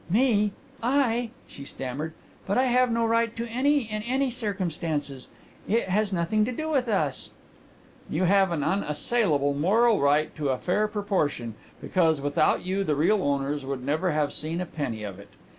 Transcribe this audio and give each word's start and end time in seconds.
"Me 0.09 0.51
I?" 0.81 1.29
she 1.45 1.63
stammered. 1.63 2.13
"But 2.47 2.57
I 2.57 2.63
have 2.63 2.91
no 2.91 3.05
right 3.05 3.35
to 3.35 3.45
any 3.45 3.81
in 3.81 4.01
any 4.01 4.31
circumstances. 4.31 5.29
It 5.67 5.89
has 5.89 6.11
nothing 6.11 6.43
to 6.45 6.51
do 6.51 6.71
with 6.71 6.87
us." 6.87 7.29
"You 8.09 8.23
have 8.23 8.51
an 8.51 8.63
unassailable 8.63 9.53
moral 9.53 9.99
right 10.01 10.35
to 10.37 10.49
a 10.49 10.57
fair 10.57 10.87
proportion, 10.87 11.53
because 11.79 12.19
without 12.19 12.65
you 12.65 12.83
the 12.83 12.95
real 12.95 13.21
owners 13.21 13.63
would 13.63 13.85
never 13.85 14.09
have 14.09 14.33
seen 14.33 14.59
a 14.59 14.65
penny 14.65 15.03
of 15.03 15.19
it. 15.19 15.29